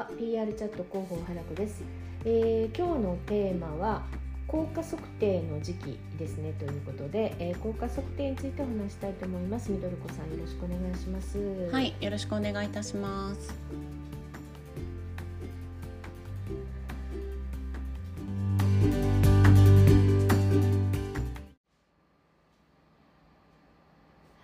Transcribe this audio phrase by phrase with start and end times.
[0.00, 1.82] は PR チャット広報原子です、
[2.24, 4.02] えー今日のテーマは
[4.46, 9.70] 効果測定の時期ですねということで、えー効果測定についてお話したいと思います。
[9.70, 11.38] みどるこさんよろしくお願いします。
[11.70, 13.54] はい、よろしくお願いいたします。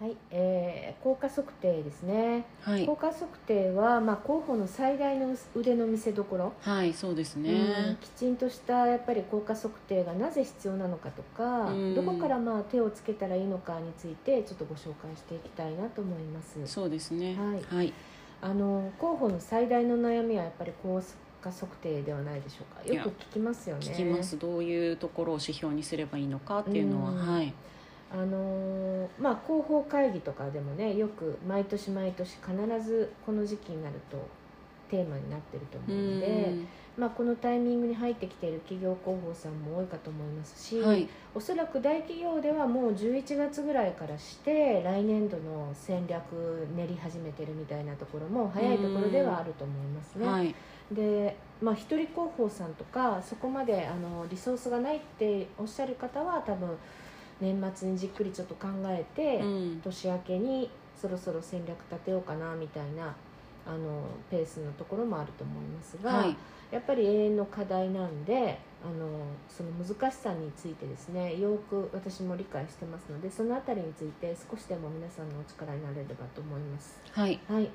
[0.00, 2.84] はい、えー効果測定ですね、はい。
[2.84, 6.52] 効、果測定は、まあ、広報の最大の腕の見せ所。
[6.62, 7.96] はい、そうですうんね。
[8.00, 11.94] きちんとしたやっぱり効果測定がなぜ必要なのかとか、うん。
[11.94, 16.58] どこからまあ手をつけたらいいのかについてちょっとご紹介していきたいなと思います。
[16.66, 17.36] そうですね。
[17.36, 17.76] はい。
[17.76, 17.92] はい、
[18.42, 21.00] あの広報の最大の悩みはやっぱり効
[21.40, 22.92] 果測定ではないでしょうか。
[22.92, 23.82] よく聞きますよね。
[23.86, 24.38] 聞きます。
[24.38, 27.16] どういうところを指標にすればいいのかっていうのは、うん。
[27.16, 27.52] はい、
[28.12, 28.55] あの
[29.26, 34.16] まあ広報会議とかでもねよく毎年毎年必ずこの時期になると
[34.88, 36.54] テーマになってると思うので、
[36.96, 46.22] まあ、このタイミングに入ってきている企業広報さんも多いかと思いますし、はい、おそらく大企業ではもう11月ぐらいからして来年度の戦略
[46.76, 50.26] 練り始めてるみたいなところも早いところではあると思いますね。
[50.28, 50.54] はい、
[50.92, 56.78] で、まあ、一人広報さんとかそこまであのリソースがないっておっしゃる方は多分
[57.40, 60.70] 年末にじっくりちょっと考えて、うん、年明けに
[61.00, 63.14] そろそろ戦略立てようかなみたいな
[63.66, 66.36] あのペースのところもあると思いますが、はい、
[66.70, 76.98] やっぱり永遠の課題なんであのその難しさについてですねよく私も理解してますのでそのあたりについて少しでも皆さんのお力になれればと思います。
[77.10, 77.68] はい、はい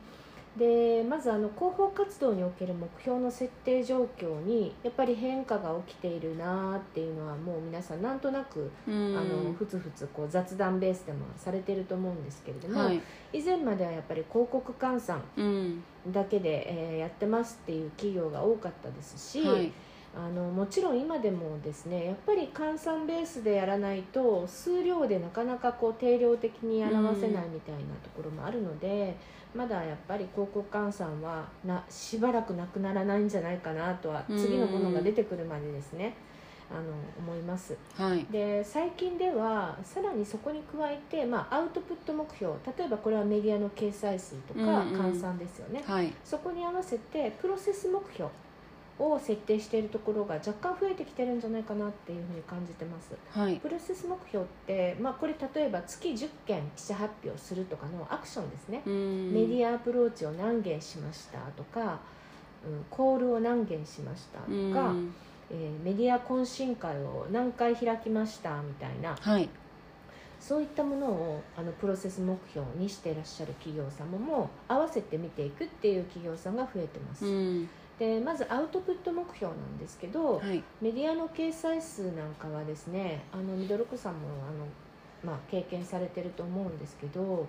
[0.58, 19.72] でまずあの広報活動における目標の設定状況にやっぱり変化が起きているなっていうのはもう皆さんなんとなく、うん、あのふつふつこう雑談ベースでもされてると思うんですけれども、はい、以前まではやっぱり広告換算うん、だけで、えーやってますっていう企業が多かったですし、はい、
[20.14, 29.16] あのもちろん今でもですねやっぱり換算ベースでやらないと数量でなかなかこう定量的に表せないみたいなところもあるので、
[29.56, 36.14] まだやっぱり広告換算はなしばらくなくならないんじゃないかなとはうん次のものが出てくるまでですね
[36.70, 36.82] あの
[37.20, 37.78] 思います。
[37.96, 45.02] はい、で最近ではさらにそこに加えて、まあ、アウトプット目標例えばこれはメディアの掲載数とかうんうん。
[45.14, 48.30] 換算ですよね、はい、そこに合わせてプロセス目標
[49.02, 53.12] を設定しているところが若干増えてきてるんじゃないかなっていうふうに感じてます。
[53.32, 62.00] はい、プロセス目標って、まあ、これ例えば月10件記者発表するとかのアクションですね、うん、メディアアプローチを何件しましたとか、
[62.66, 64.54] うん、コールを何件しましたとか、う
[64.94, 65.14] ん、
[65.50, 69.16] えーメディア懇親会を何回開きましたみたいな。
[69.20, 69.50] はい、
[70.42, 84.20] そういったものをあのプロセス目標にしていらっしゃる企業様も合わせて見ていくっていう企業さんが増えてます、うん、でまずアウトプット目標なんですけど、はい、メディアの掲載数なんかはですねあのミドルコさんも
[85.24, 87.48] あの、まあ、経験されてると思うんですけど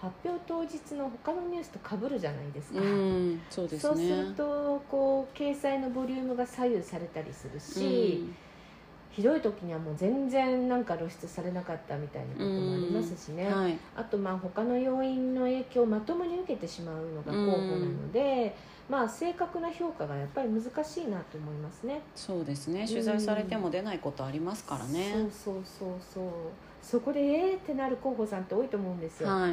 [0.00, 3.80] 発表当日の他のニュースとかぶるじゃないですか、うん、そうですね。
[3.80, 8.28] そうするとこう掲載のボリュームが左右されたりするし、
[9.16, 18.54] ひどい時にはもう全然なんか露出されなかったみたいなこともありますしね、うん、はい、あとまあ他の要因の影響をまともに受けてしまうのが候補なので、
[18.90, 22.02] まあ正確な評価がやっぱり難しいなと思いますね。
[22.14, 22.86] そうですね。
[22.86, 25.12] 取材されても出ないことありますからね。
[25.12, 26.24] そうそうそうそう
[26.82, 29.30] そこでえーってなる候補さんって多いと思うんですよ。
[29.30, 29.52] はい、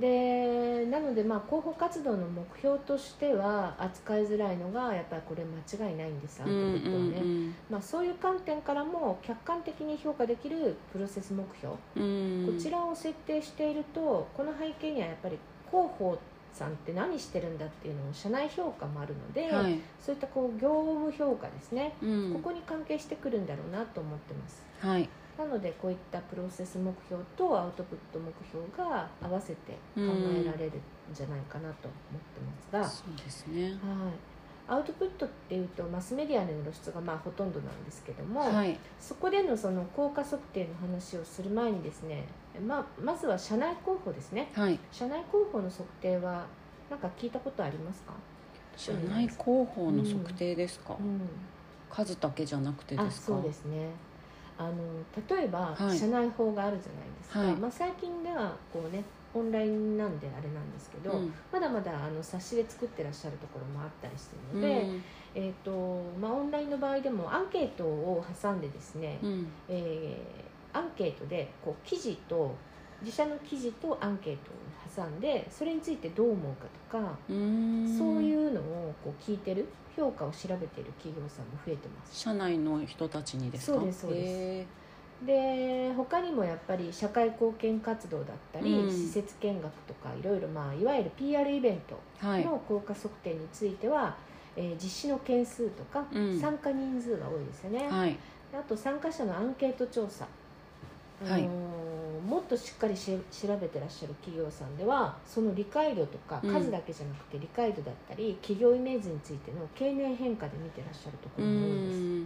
[0.00, 7.18] でなのでまあ広報活動の目標としては扱いづらいのがやっぱりこれ間違いないんですアウトプットはね。
[7.22, 15.38] うんまあ、そういう観点からも客観的に評価できるプロセス目標、うんうん、こちらを設定しているとこの背景にはやっぱり
[15.70, 16.18] 広報
[16.52, 24.62] さんって何してるんだっていうのを社内評価もあるので、はい、そういったこう業務評価ですね、うん、ここに関係してくるんだろうなと思ってます。
[24.80, 25.08] はい、
[25.40, 32.40] なのでこういったプロセス目標とアウトプット目標が合わせて考えられるんじゃないかなと思って
[32.74, 33.70] ますが、そうですね。
[33.70, 33.74] はい、
[34.68, 42.24] アウトプットっていうとマスメディアでの露出がまあほとんどなんですけども、はい、そこでのその効果測定の話をする前にですね、
[42.66, 44.50] まあ、まずは社内広報ですね。
[44.52, 46.44] はい、社内広報の測定は
[46.90, 48.12] 何か聞いたことありますか？
[48.76, 49.38] 社内広
[49.74, 50.96] 報の測定ですか？
[51.00, 51.20] うん。
[51.88, 53.26] 数だけじゃなくてあですか？
[53.28, 53.88] そうですね
[54.58, 54.76] あの
[55.36, 55.98] 例えば、はい。
[55.98, 57.56] 社内法があるじゃないですか、はい。
[57.56, 59.02] まあ、最近ではこうね
[59.32, 61.34] オンラインなんであれなんですけど、うん。
[61.52, 65.02] まだまだあの冊子で作ってらっしゃるところもあったりしてうるので、ん、
[65.34, 72.54] えーとまあ、オンラインの場合でもアンケートを挟んでですね、うん、えーアンケートでこう記事と
[73.02, 74.54] 自社の記事とアンケートを
[74.96, 76.66] 挟んでそれについてどう思うか
[76.98, 79.66] とかそういうのをこう聞いてる
[79.96, 82.18] 評価を調べてる企業さんも増えてます。
[82.18, 83.78] 社内の人たちにですか？
[83.78, 84.26] そうですそうです。
[84.26, 84.66] へ
[85.26, 88.90] で他にもやっぱり社会貢献活動だったり、うん。
[88.90, 94.16] 施設見学とかいろいろ、まあ、いわゆる PR イベントの効果測定については、
[94.56, 96.40] えー実施の件数とか、うん。
[96.40, 98.16] 参加人数が多いですよね、はい。
[98.54, 100.26] あと参加者のアンケート調査、
[101.28, 101.50] はいあのー
[102.20, 106.52] もっとしっかりし調べてらっしゃる企業さんではその理解度とかうん。
[106.52, 112.20] 数だけじゃなくて理解度だったり、企業イメージについての経年変化で見てらっしゃるとこうろも多いです、ん。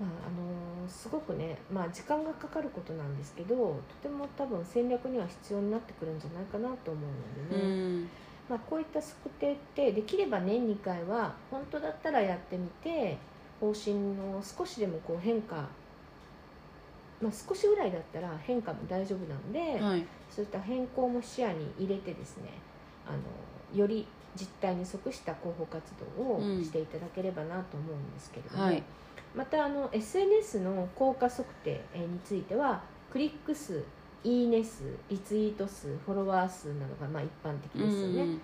[0.00, 8.10] まああのーすごくね、まあ、時間がかかることなんですけどとても多分戦略には必要になってくるんじゃないかなと思うのうでね、ん。
[8.48, 13.18] まあ、こういった測定ってできれば年2回は本当だったらやってみて
[13.60, 15.68] 方針の少しでもこう変化、
[17.20, 20.06] まあ、少しぐらいだったら変化も大丈夫なんで、はい。
[20.30, 22.50] そういった変更も視野に入れてですね
[23.06, 24.06] あのより
[24.36, 25.84] 実態に即した広報活
[26.16, 26.64] 動をうん。
[26.64, 28.82] していただければなと思うんですけれども、はい。
[29.34, 33.84] またあの SNS の効果測定えーについてはクリック数
[34.24, 38.40] いいね数リツイート数フォロワー数などがまあ一般的ですよね、うん。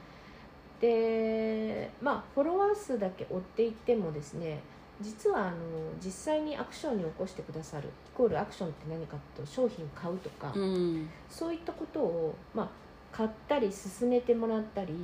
[0.81, 4.61] でまあフォロワー数だけ追っていってもですね
[5.05, 5.57] 実はあの
[6.03, 11.09] 実際にアクションに起こしてくださるイコールアクションって何かと商品買うとか、うん。
[11.29, 12.69] そういったことを、まあ、
[13.13, 14.95] 買ったり勧めてもらったり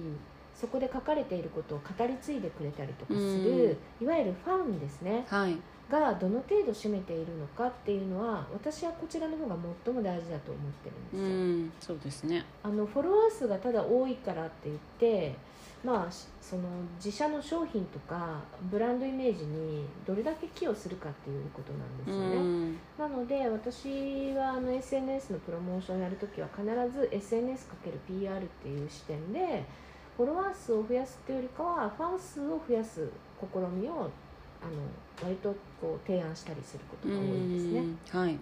[0.55, 5.27] そこで書かれていることを語り継いでくれたりとかする、いわゆるファンですね。
[5.29, 5.57] はい
[5.91, 11.23] がどの程度占めているのかっていうのは私はこちらの方が最も大事だと思ってるんですよ。
[11.23, 11.29] う
[11.67, 15.35] んそうですねあのフォロワー数がただ多いからって言って
[15.85, 16.63] まあしその
[16.97, 18.41] 自社の商品とか
[18.71, 22.43] ブランドイメージにどれだけ寄与するかっていうことなんですうよね。
[22.43, 29.65] んなので私はあの SNS のプロモーションをやるときは必ず SNS×PR っていう視点で
[30.17, 33.09] フォロワー数を増やすっていうよりかはファン数を増やす
[33.41, 34.11] 試みを
[34.63, 34.73] あの
[35.23, 37.81] 割とこう提案したりすることが多いんですね。
[37.81, 38.39] うんはい。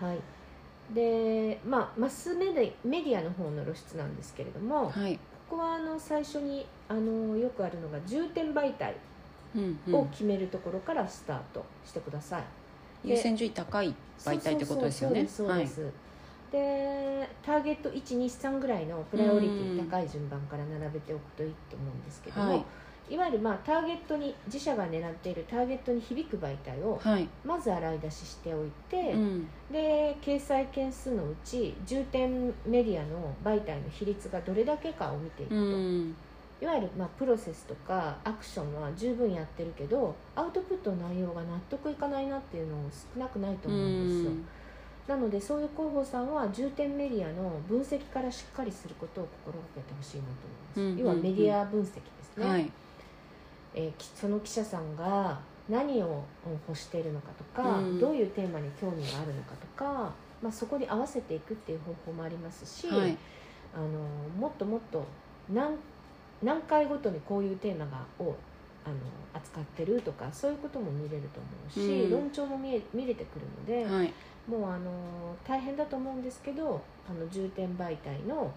[0.00, 0.18] はい。
[0.94, 5.16] でまあ、マスメディメディアの方の露出なんですけれども、はい。
[5.48, 8.96] ここはあの最初にあのよくあるのが重点媒体
[9.54, 9.94] うんうん。
[9.94, 12.42] を決めるところからスタートしてください。
[13.04, 15.26] 優先順位高い媒体ってことですよね。
[15.26, 15.90] そうです。
[16.50, 22.64] でターゲット123ぐらいのプライオリティ高い順番から並べておくといいと思うんですけども、はい
[23.10, 27.28] い、わゆるまあターゲットに自社が狙っているターゲットに響く媒体をはい。
[27.44, 29.48] まず洗い出ししておいて、うん。
[29.70, 36.16] で掲載件数のうち重点メディアの媒体の比率がどれだけかを見ていくうと、ん。
[36.62, 42.76] いわゆるまあプロセスとかアクションは十分やってるけどアウトプットの内容が納得いかないなっていうの
[43.14, 44.46] 少なくないとう思うんですよ、ん。
[45.08, 50.30] なのでそういう広報さんは重点メディアの分析からしっかりすることを心がけてほしいなと
[50.80, 51.04] 思います、うん。
[51.04, 52.70] 要はメディア分析ですね、はい
[53.74, 56.24] えーきその記者さんが何を
[56.68, 57.98] 欲しているのかとか、うん。
[58.00, 63.16] どういうテーマに興味があるのかとか、まあ、そこに合わせていくっていう方法もありますし、はい。
[63.74, 63.86] あの
[64.38, 65.06] もっともっと
[65.50, 65.76] 何
[66.42, 68.34] 何回ごとにこういうテーマがを
[68.84, 68.96] あの
[69.32, 72.10] 扱ってるとかそういうことも見れると思うし、うん。
[72.10, 74.12] 論調も見え見れてくるので、はい。
[74.48, 74.90] もうあの
[75.46, 78.50] 大変だと思うんですけどあの重点媒体の、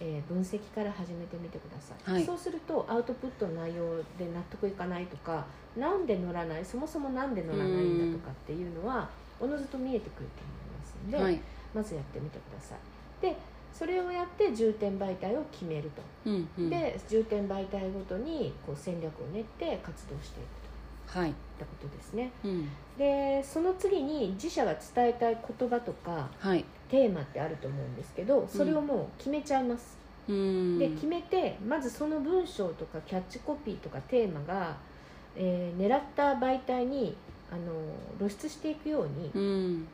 [0.00, 2.24] えー分析から始めてみてください、はい。
[2.24, 5.44] そうするとアウトプットの内容で納得いかないとか
[5.76, 9.08] なんで乗らないそもそもなんで乗らないんだとかっていうのは
[9.40, 11.40] おのずと見えてくると思いますので、はい。
[11.74, 12.78] まずやってみてください。
[13.22, 13.36] で
[13.72, 16.70] それをやって重点媒体を決めると、うんうん。
[16.70, 20.65] で重点媒体ごとにこう戦略を練って活動していくと
[21.06, 21.34] はい。
[21.58, 22.30] たことですね。
[22.44, 22.68] うん。
[22.98, 26.64] でその次に自社が伝えたい言葉とかはい。
[26.88, 29.98] テーマってあると思うんですけどそれをもう決めちゃいます、
[30.28, 30.78] うん。
[30.78, 34.76] で決めてまずその文章とかキャッチコピーとかテーマが、
[35.34, 37.16] えー狙った媒体に
[37.50, 37.72] あの
[38.18, 39.88] 露出していくようにうん。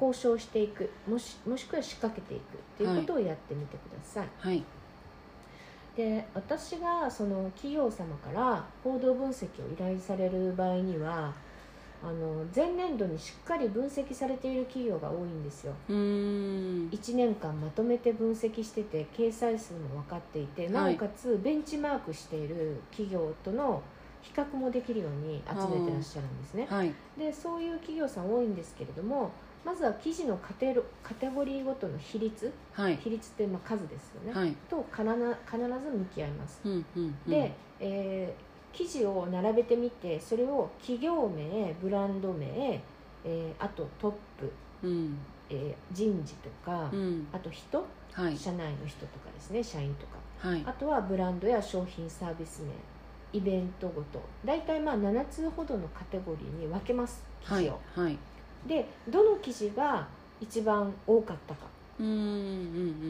[0.00, 0.90] 交渉していく。
[1.08, 4.62] もしもしくは仕掛けていくっていうことをやってみてください、はい
[5.96, 11.32] で私がその企業様から報道分析を依頼される場合には
[12.02, 15.72] あの前年度にしっかり分析されている企業が多いんですよ。
[15.88, 15.96] うん。
[16.92, 23.82] 1年間まとめて分析してて掲載数も分かっていてなおかつベンチマークしている企業との
[24.20, 26.66] 比較もできるように集めてらっしゃるんですね。
[26.68, 26.92] はい。
[27.18, 29.30] でそういう企業さん多いんですけれども
[29.66, 32.96] まずは記事のカテロカテゴリーごとの比率はい。
[32.98, 34.54] 比率ってまあ数ですよね、はい。
[34.70, 36.60] と必ず必ず向き合います。
[36.64, 37.30] うんうんうん。
[37.30, 42.80] で、えー記事を並べてみてそれを企業名ブランド名、え
[43.24, 44.52] えーあとトップ、
[44.86, 45.18] うん。
[45.50, 47.26] えー人事とか、うん。
[47.32, 48.36] あと人はい。
[48.36, 50.48] 社内の人とかですね社員とか。
[50.48, 50.62] はい。
[50.64, 52.68] あとはブランドや商品サービス名
[53.32, 54.22] イベントごと。
[54.44, 58.18] 大体まあ7つほどのカテゴリーに分けます記はい事を、はい
[58.66, 60.06] でどの記事が
[60.40, 61.66] 一番多かったか。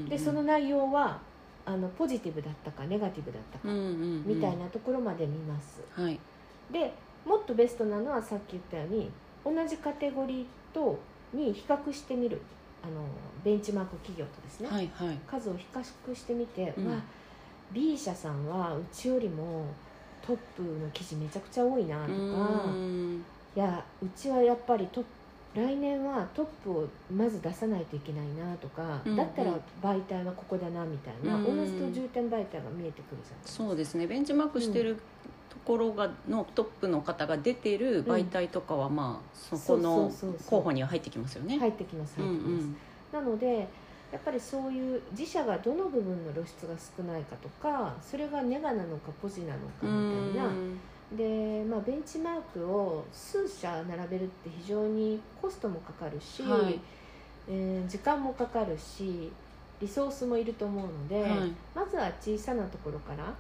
[0.09, 1.21] でその内容は
[1.65, 5.81] あのポジティブだったかネガティブだったか、みたいなところまで見ます。
[5.91, 6.21] はい。
[6.71, 6.93] で
[7.25, 9.11] もっとベストなのはさっき言ったように
[9.45, 10.99] 同じカテゴリーと
[11.33, 12.41] に比較してみる
[12.85, 13.05] あの
[13.45, 15.19] ベンチマーク企業とですね、はいはい。
[15.27, 16.89] 数を比較してみて、うん。
[16.89, 16.97] わ
[17.73, 19.65] B 社さんはうちよりも
[20.25, 23.25] トップの記事めちゃくちゃ多いなとか、うん。
[23.57, 25.03] いやうちはやっぱりト
[25.57, 33.65] 来年はトップをまず出さないといけないなとか、うんだったら媒体はここだなみたいな、うんおのずと重点媒体が見えてくるじゃないですか。
[33.65, 34.07] そうですね。
[34.07, 34.97] ベンチマークしてる
[35.49, 40.13] ところがのトップの方が出てる媒体とかはまあそこの
[40.47, 41.59] 候補には入ってきますよね。
[41.59, 42.67] 入ってきますうん入ってきます、
[43.13, 43.67] なので
[44.13, 50.51] やっぱりそういう自社がどの部分の露出が少ないかとかそれがネガなのかポジなのかうんみたいな、
[51.13, 56.81] で、まあ、ベンチマークを数社並べるって非常にコストもかかるし、はい。
[57.49, 59.31] えー時間もかかるし
[59.81, 61.53] リソースもいると思うので、はい。
[61.75, 63.33] まずは小さなところから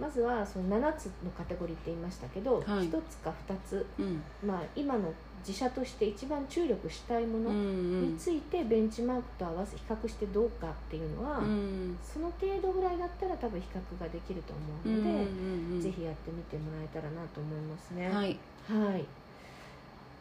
[0.00, 2.64] まずはその7つのカテゴリーって言いましたけど、はい。
[2.88, 4.22] 1つか2つ、うん。
[4.46, 5.12] まあ、今の
[5.46, 11.98] 自社として一番注力したいものにんついてベンチマークと合わせ比較してどうかっていうのは、うん。
[12.02, 15.10] その程度ぐらいだったら多分比較ができると思ううんので。
[15.10, 15.80] うんうん。
[15.80, 18.08] ぜひやってみてもらえたらなと思いますね。
[18.08, 18.36] はい。
[18.68, 19.04] はい。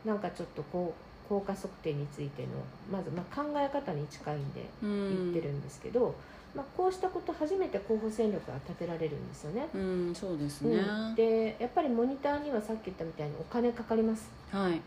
[0.06, 0.94] なんかちょっとこ
[1.26, 2.50] う効果測定についての
[2.92, 5.10] まずまあ考え方に近いんでうん。
[5.10, 6.16] 言ってるんですけど、
[6.58, 9.68] まあ、こうしたこと初めて候補戦略が立てられるんですよね。
[9.76, 10.78] うんそうですね。
[10.78, 11.16] うん。
[11.16, 14.28] でやっぱりモニターにはさっき言ったみたいにお金かかります。
[14.52, 14.82] はい。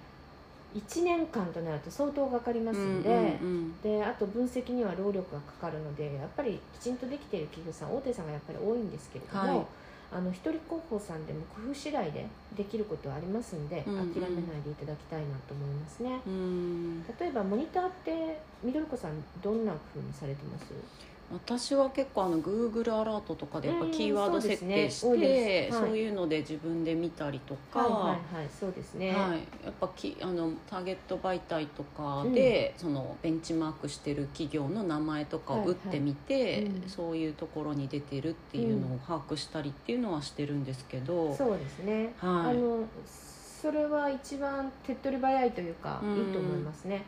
[0.75, 9.67] 1年間となると相当かかりますんで、うんうんであと分析には労力がかかるのでやっぱりきちんとできている企業さん大手さんがやっぱり多いんですけれども、はい。
[10.13, 14.13] あの一人広報さんでも工夫次第でできることはありますんで、うんうん。
[14.13, 16.21] 諦めないでいただきたいなと思いますね。
[16.27, 16.33] うん。
[16.33, 19.13] うん例えばモニターってみどりこさん
[19.43, 20.67] どんな風にされてます？
[21.33, 25.77] 私は結構あの Google アラートとかでやっぱうんキーワード設定して、そういです。
[25.77, 25.89] はい。
[25.89, 28.49] そういうので自分で見たりとか、はいはいはい。
[28.49, 36.89] そうですね、はい、やっぱきあのターゲット媒体とかで、そのベンチマークしてる企業の名前とかを打ってみて、はいはいうん。
[36.89, 42.51] そういうところに出てるっていうのを把握したりっていうのはしてるんですけど、そうですね、はい。
[42.51, 46.17] あのそれは一番手っ取り早いというか、うん。
[46.17, 47.05] いいと思いますね。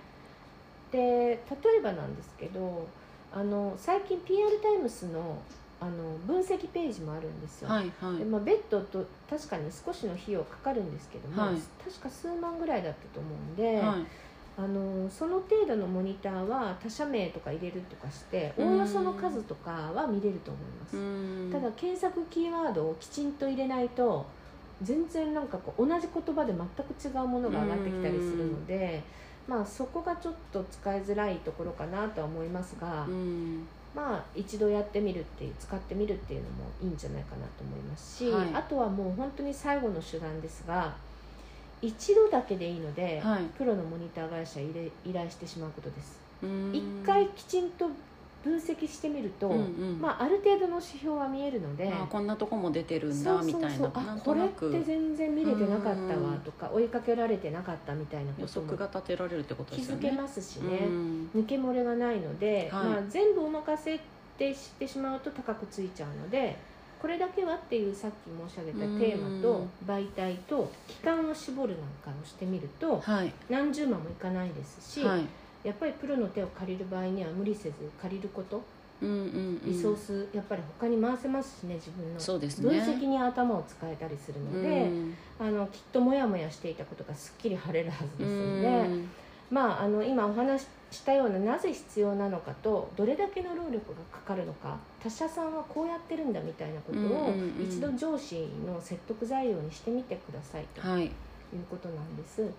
[0.93, 2.87] で例えばなんですけど
[3.35, 5.39] あの最近 PR タイムスの
[5.81, 8.19] あの分析ページもあるんですよ、はいはい。
[8.19, 11.57] でまあ、ベッドと確かに少しの費用かかるんですけども、はい。
[11.85, 14.07] 確か数万ぐらいだったと思うんで、はい。
[14.57, 18.75] あのその程度のモニターは他社名とか入れるとかしておうん。
[18.75, 21.51] およその数とかは見れると思います、うん。
[21.51, 24.25] ただ検索キーワードをきちんと入れないと
[24.83, 29.03] 全然なんかこう同じ言葉で全く違うものが上がってきたりするので、
[29.49, 33.67] まあ、そこがちょっと使いづらいところかなとは思いますが、うん。
[33.95, 38.55] まあ一度やってみるっていう使ってみるっていうのもいいんじゃないかなと思いますし、はい。
[38.55, 40.95] あとはもう本当に最後の手段ですが
[41.83, 43.43] 一度だけでいいので、はい。
[43.59, 46.19] プロのモニター会社へ依頼依頼してしまうことです。
[46.43, 46.71] うん。
[46.75, 47.89] 一回きちんと
[48.43, 49.99] 分析してみると、うんうん。
[50.01, 53.87] まあ、ある程度の指標は見えるので、あこんなとこも出てるんだみたいな。
[53.87, 60.09] あことれって全然見れてなかったうんわとか追いかけられてなかったみたいな予ことも測が立てられるってこと気ですよね。
[60.09, 61.31] づけますしうね、ん。
[61.35, 62.87] 抜け漏れがないので、はい。
[62.87, 64.01] まあ、全部お任せっ
[64.39, 66.57] てしてしまうと高くついちゃうので
[66.99, 68.15] これだけはっていうさっき
[68.49, 73.33] 申し上げたテーマと媒体と期間を絞るなんかをしてみるとはい。
[73.49, 75.27] 何十万もいかないですし、はい
[75.64, 78.62] やっぱりプロの手を借りる場合には無理せず借りること。
[79.00, 79.61] うんうんうん。
[79.64, 82.21] リソースやっぱり他に回せますしね自分の。
[82.21, 82.71] そうですね。
[82.71, 85.14] 分析に頭を使えたりするので、うん。
[85.40, 89.09] あのきっとモヤモヤしていたことがすっきり晴れるはずですので、うん。
[89.50, 101.04] まあ、あの今お話ししたようななぜ必要なのかとどれだけの労力がかかるのか他社さんはこうやってるんだみたいなことを一度上司の説得材料にしてみてくださいとはい。
[101.04, 101.12] いう
[101.71, 102.42] ことなんです。
[102.42, 102.50] はい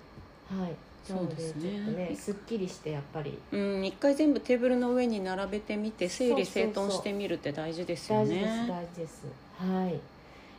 [0.53, 3.37] なのでちょっそうですねとねすっきりしてやっぱり。
[3.51, 8.67] うん、一回全部テーブルの上に並べてみて整理整頓してみるって大事ですよ大事ですね。
[8.67, 9.25] 大事です。
[9.57, 9.99] はい。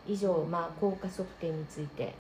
[0.06, 2.14] 以上、まあ、効果測定について、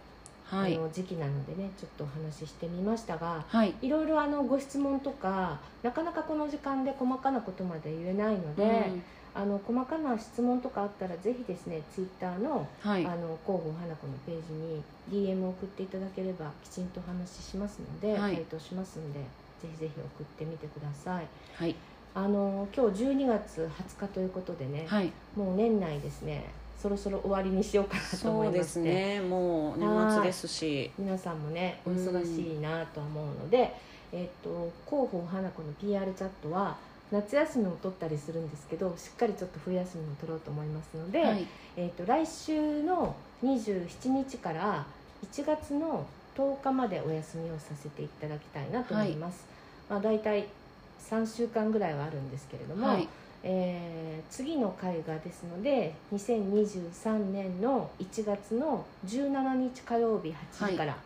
[0.46, 0.74] はい。
[0.74, 3.74] あの時期なのでねちょっとお話ししてみましたがはい。
[3.82, 8.90] いろいろあのご質問とかなかなかこの時間で細かなことまで言えないので、
[9.36, 13.04] あの細かな質問とかあったらぜひですねツイッターの,、はい。
[13.04, 18.36] あの広報花子のページに DM を送っていただければきちんとお話ししますので、はい。
[18.36, 21.26] 回答しますのでぜひぜひ送ってみてください。
[21.54, 21.74] はい。
[22.14, 25.12] あの今日12月20日ということでね、はい。
[25.34, 26.44] もう年内ですね
[26.80, 29.20] そろそろ終わりにしようかなと思そでいうますすね。
[29.20, 30.92] もう年末ですし。
[30.96, 33.74] 皆さんもねお忙しいなとは思うので、
[34.12, 36.76] えっと広報花子の PR チャットは
[37.14, 41.46] 夏休みを取ったりするんですけどしっかりちょっと冬休みも取ろうと思いますので、はい。
[41.76, 44.84] えっと来週の27日から
[45.30, 46.06] 1月の
[46.36, 49.46] 10日までお休みをさせていただきたいなと思います、
[49.88, 50.48] まあ、大体
[51.08, 53.08] 3週間ぐらいはあるんですけれども、はい。
[53.44, 60.96] えー次の回がですので2023年の1月の17日火曜日8時から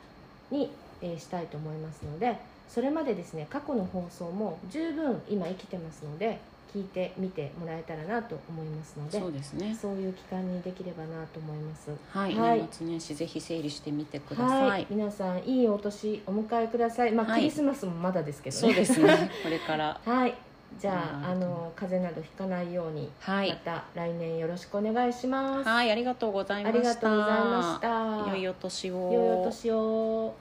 [0.51, 0.71] に、
[1.03, 6.39] えーしたいと思いますのでそれまでですね過去の放送も十分今生きてますので
[6.75, 9.75] 聞いてみてもらえたらなと思いますのでそうですね。
[9.81, 11.91] そういう期間にできればなと思います。
[12.11, 12.59] はい、はい。
[12.59, 14.83] 年末年始ぜひ整理してみてくださはい。
[14.83, 17.13] い、皆さんいいお年お迎えください。
[17.13, 17.41] まあ、はい。
[17.41, 18.61] クリスマスもまだですけどね。
[18.61, 19.31] そうですね。
[19.43, 19.99] これから。
[20.05, 20.35] はい。
[20.79, 20.93] じゃ
[21.25, 21.41] ああうん。
[21.41, 23.49] の風邪などひかないようにはい。
[23.49, 25.67] また来年よろしくお願いします。
[25.67, 26.79] はいありがとうございあました。
[26.81, 28.31] りがとうございました。
[28.31, 28.95] 良いお年を。
[28.95, 30.35] 良いお年を。